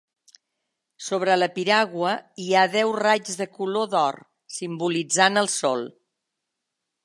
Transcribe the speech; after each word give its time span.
Sobre 1.07 1.35
la 1.41 1.49
piragua 1.57 2.15
hi 2.45 2.49
ha 2.61 2.65
deu 2.77 2.95
raigs 3.03 3.37
de 3.43 3.49
color 3.61 3.93
d'or 3.95 4.21
simbolitzant 4.57 5.41
el 5.43 5.55
sol. 5.61 5.89